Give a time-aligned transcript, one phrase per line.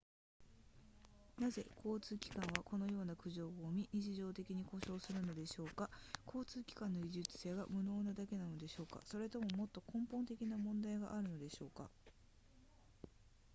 [1.37, 5.91] なぜ交通機関はこのような苦情を生み日常的に故障するのでしょうか
[6.25, 11.87] 交通機関の技術者が無能なだけなのでしょうかそれとももっと根本的な問題があるのでしょうか